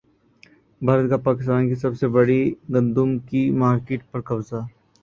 بھارت 0.81 1.09
کا 1.09 1.17
پاکستان 1.25 1.67
کی 1.69 1.75
سب 1.75 1.97
سے 1.99 2.07
بڑی 2.17 2.41
گندم 2.73 3.17
کی 3.21 3.49
مارکیٹ 3.59 4.11
پر 4.11 4.21
قبضہ 4.23 4.65